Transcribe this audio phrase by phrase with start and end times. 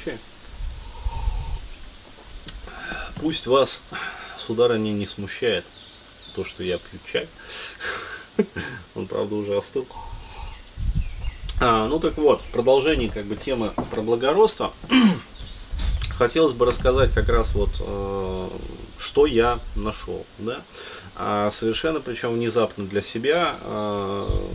[0.00, 0.18] случае,
[3.20, 3.82] пусть вас,
[4.38, 5.64] сударыня, не смущает
[6.34, 7.28] то, что я пью чай.
[8.94, 9.86] Он, правда, уже остыл.
[11.60, 14.72] А, ну так вот, в продолжении как бы темы про благородство,
[16.16, 18.48] хотелось бы рассказать как раз вот, э,
[18.98, 20.62] что я нашел, да,
[21.16, 24.46] а совершенно причем внезапно для себя, э,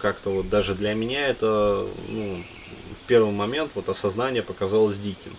[0.00, 2.44] как-то вот даже для меня это, ну,
[3.06, 5.36] первый момент вот осознание показалось диким.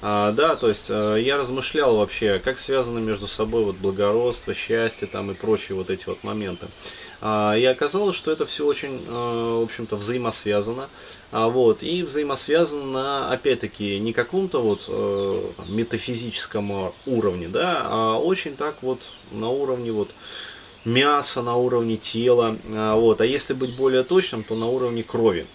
[0.00, 5.08] А, да, то есть э, я размышлял вообще, как связаны между собой вот благородство, счастье
[5.08, 6.68] там и прочие вот эти вот моменты.
[7.20, 10.88] А, и оказалось, что это все очень, э, в общем-то, взаимосвязано.
[11.32, 18.82] А, вот, и взаимосвязано, опять-таки, не каком-то вот э, метафизическом уровне, да, а очень так
[18.82, 19.00] вот
[19.32, 20.10] на уровне вот
[20.84, 22.56] мяса, на уровне тела.
[22.72, 25.46] А, вот, а если быть более точным, то на уровне крови.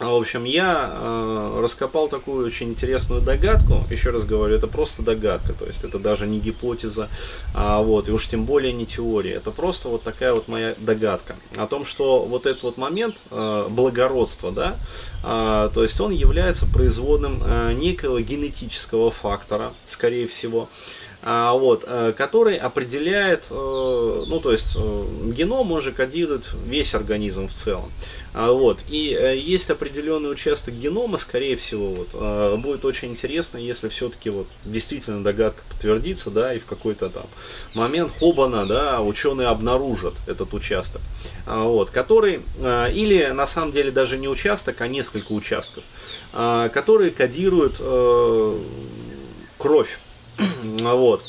[0.00, 3.84] А, в общем, я э, раскопал такую очень интересную догадку.
[3.90, 7.08] Еще раз говорю, это просто догадка, то есть это даже не гипотеза,
[7.54, 9.34] а, вот, и уж тем более не теория.
[9.34, 13.68] Это просто вот такая вот моя догадка о том, что вот этот вот момент э,
[13.70, 14.76] благородства, да,
[15.22, 20.68] э, то есть он является производным э, некого генетического фактора, скорее всего.
[21.24, 27.48] Вот, э, который определяет, э, ну то есть э, геном, он же кодирует весь организм
[27.48, 27.90] в целом.
[28.34, 34.28] А, вот, и есть определенный участок генома, скорее всего, вот, будет очень интересно, если все-таки
[34.28, 37.26] вот действительно догадка подтвердится, да, и в какой-то там
[37.74, 41.00] момент хобана, да, ученые обнаружат этот участок,
[41.46, 42.42] а, вот, который,
[42.92, 45.84] или на самом деле даже не участок, а несколько участков,
[46.32, 47.80] которые кодируют
[49.58, 49.98] кровь
[50.62, 51.22] вот.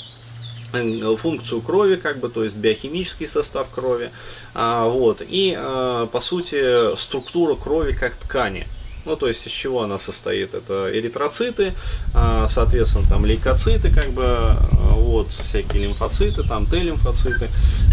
[0.71, 4.11] Функцию крови, как бы, то есть биохимический состав крови,
[4.53, 8.67] а, вот, и, а, по сути, структура крови как ткани.
[9.05, 10.53] Ну, то есть из чего она состоит?
[10.53, 11.73] Это эритроциты,
[12.13, 14.57] а, соответственно, там лейкоциты, как бы, а,
[14.95, 17.49] вот, всякие лимфоциты, там Т-лимфоциты,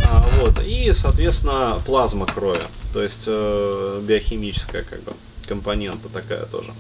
[0.09, 2.62] а, вот, и, соответственно, плазма крови,
[2.93, 5.12] то есть э, биохимическая, как бы
[5.53, 6.73] компонента такая тоже.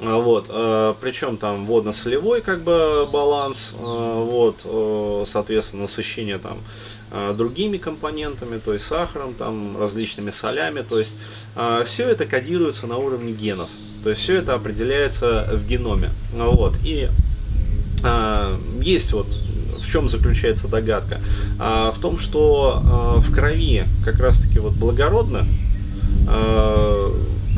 [0.00, 6.58] А, вот, а, причем там водно-солевой как бы баланс, а, вот, соответственно, насыщение там
[7.38, 11.16] другими компонентами, то есть сахаром, там, различными солями, то есть
[11.86, 13.70] все это кодируется на уровне генов,
[14.04, 17.08] то есть все это определяется в геноме, вот, и
[18.82, 19.26] есть вот
[19.80, 21.22] в чем заключается догадка?
[21.56, 22.82] в том, что
[23.26, 25.46] в крови как раз-таки вот благородно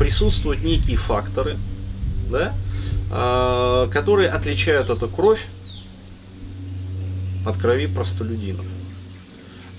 [0.00, 1.58] присутствуют некие факторы,
[2.30, 2.54] да,
[3.12, 5.44] э, которые отличают эту кровь
[7.44, 8.64] от крови простолюдинов.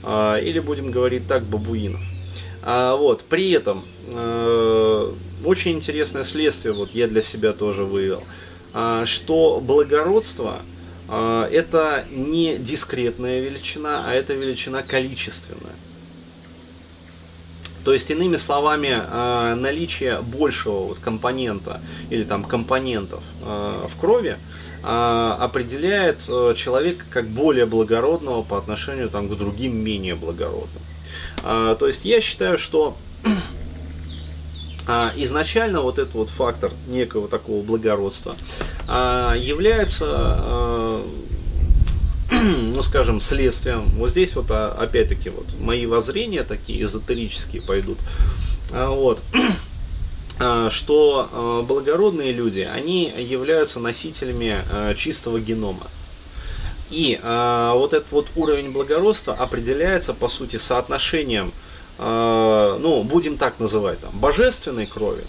[0.03, 2.01] Э, или будем говорить так, бабуинов.
[2.61, 5.11] А, вот, при этом э,
[5.43, 8.23] очень интересное следствие, вот я для себя тоже вывел,
[9.05, 10.61] что благородство
[11.09, 15.75] это не дискретная величина, а это величина количественная.
[17.83, 24.37] То есть, иными словами, э, наличие большего вот компонента или там компонентов э, в крови
[24.83, 26.19] э, определяет
[26.55, 30.83] человека как более благородного по отношению там, к другим менее благородным.
[31.43, 32.95] То есть я считаю, что
[35.15, 38.35] изначально вот этот вот фактор некого такого благородства
[38.87, 41.01] является
[42.41, 43.85] ну скажем, следствием.
[43.97, 47.97] Вот здесь вот а, опять-таки вот мои воззрения такие эзотерические пойдут.
[48.71, 49.21] А, вот
[50.39, 54.63] а, что благородные люди, они являются носителями
[54.95, 55.87] чистого генома.
[56.89, 61.53] И вот этот вот уровень благородства определяется, по сути, соотношением,
[61.97, 65.23] ну, будем так называть, там, божественной крови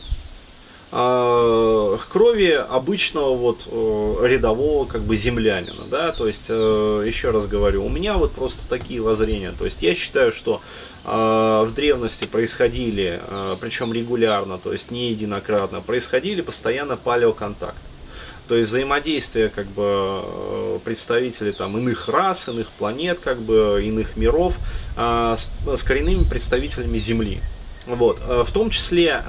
[0.94, 7.46] а, крови обычного вот э, рядового как бы землянина, да, то есть э, еще раз
[7.46, 10.60] говорю, у меня вот просто такие воззрения, то есть я считаю, что
[11.06, 17.80] а, в древности происходили, а, причем регулярно, то есть не единократно, происходили постоянно палеоконтакты.
[18.48, 24.16] То есть взаимодействие как бы э, представителей там иных рас, иных планет, как бы иных
[24.16, 24.58] миров
[24.94, 27.40] с, с коренными представителями Земли.
[27.86, 28.20] Вот.
[28.20, 29.22] В том числе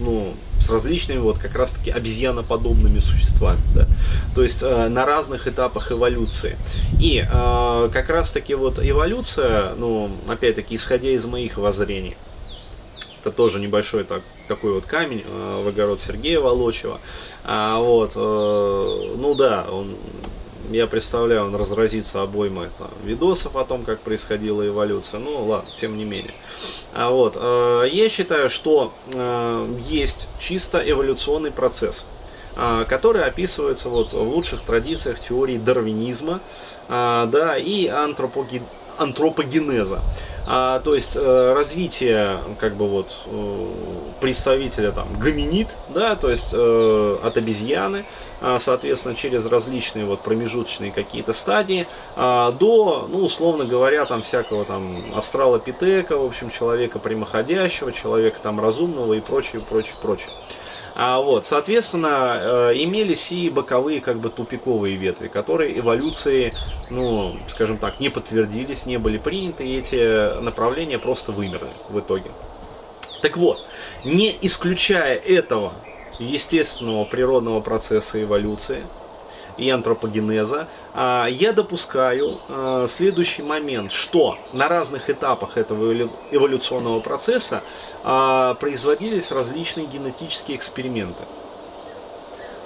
[0.00, 3.86] ну, с различными вот как раз-таки обезьяноподобными существами, да,
[4.34, 6.58] то есть э, на разных этапах эволюции.
[6.98, 12.16] И э, как раз-таки вот эволюция, ну, опять-таки, исходя из моих воззрений,
[13.20, 17.00] это тоже небольшой так, такой вот камень э, в огород Сергея Волочева.
[17.44, 19.96] А, вот, э, ну да, он
[20.70, 25.20] я представляю, он разразится обоймой там, видосов о том, как происходила эволюция.
[25.20, 26.34] Ну ладно, тем не менее.
[26.92, 32.04] А вот, э, я считаю, что э, есть чисто эволюционный процесс.
[32.56, 36.40] а, которые описываются вот в лучших традициях теории дарвинизма
[36.88, 38.64] а, да, и антропоген
[39.00, 40.02] антропогенеза.
[40.46, 43.66] А, то есть э, развитие как бы вот э,
[44.20, 48.04] представителя там гоминид, да, то есть э, от обезьяны,
[48.40, 51.86] э, соответственно, через различные вот промежуточные какие-то стадии
[52.16, 58.60] э, до, ну, условно говоря, там всякого там австралопитека, в общем, человека прямоходящего, человека там
[58.60, 60.30] разумного и прочее, прочее, прочее.
[61.02, 66.52] А вот, соответственно, э, имелись и боковые, как бы тупиковые ветви, которые эволюции,
[66.90, 72.30] ну, скажем так, не подтвердились, не были приняты, и эти направления просто вымерли в итоге.
[73.22, 73.64] Так вот,
[74.04, 75.72] не исключая этого
[76.18, 78.84] естественного природного процесса эволюции,
[79.60, 85.92] и антропогенеза, а, я допускаю а, следующий момент, что на разных этапах этого
[86.30, 87.62] эволюционного процесса
[88.02, 91.22] а, производились различные генетические эксперименты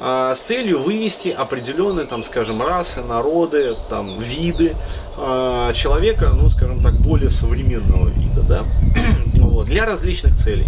[0.00, 4.75] с целью вывести определенные, там, скажем, расы, народы, там, виды
[5.17, 8.64] человека, ну, скажем так, более современного вида, да,
[9.40, 10.67] вот, для различных целей.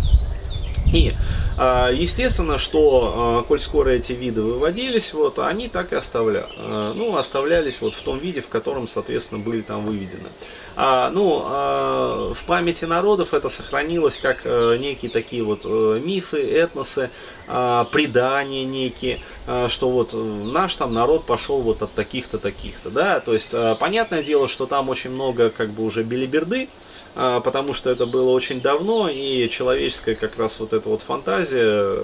[0.92, 1.14] И
[1.58, 6.92] а, естественно, что, а, коль скоро эти виды выводились, вот, они так и оставля, а,
[6.94, 10.28] ну, оставлялись вот в том виде, в котором, соответственно, были там выведены.
[10.76, 17.10] А, ну, в памяти народов это сохранилось как а, некие такие вот а, мифы, этносы,
[17.46, 19.20] предания некие,
[19.68, 24.48] что вот наш там народ пошел вот от таких-то, таких-то, да, то есть, понятное дело,
[24.48, 26.85] что там очень много как бы уже билиберды, а,
[27.16, 31.98] потому что это было очень давно, и человеческая как раз вот эта вот фантазия,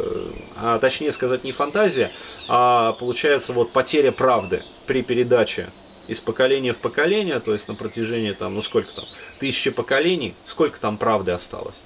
[0.56, 2.10] а точнее сказать не фантазия,
[2.48, 5.70] а получается вот потеря правды при передаче
[6.08, 9.04] из поколения в поколение, то есть на протяжении там, ну сколько там,
[9.38, 11.76] тысячи поколений, сколько там правды осталось.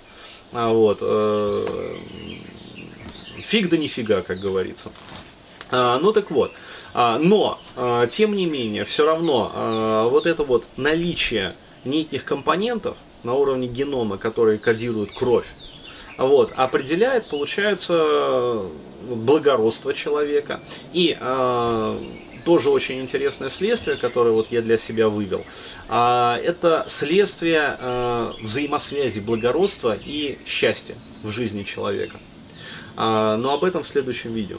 [0.52, 1.96] А вот, э,
[3.42, 4.90] фиг да нифига, как говорится.
[5.70, 6.52] А, ну так вот,
[6.94, 12.96] а, но, а, тем не менее, все равно а, вот это вот наличие неких компонентов,
[13.22, 15.46] на уровне генома, которые кодируют кровь,
[16.18, 18.62] вот, определяет, получается,
[19.02, 20.60] благородство человека.
[20.92, 21.98] И э,
[22.44, 25.44] тоже очень интересное следствие, которое вот я для себя вывел.
[25.88, 32.18] Э, это следствие э, взаимосвязи благородства и счастья в жизни человека.
[32.96, 34.58] Э, но об этом в следующем видео.